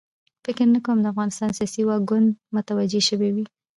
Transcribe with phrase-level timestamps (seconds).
[0.45, 3.45] فکر نه کوم د افغانستان سیاسي واک کونډه متوجه شوې وي.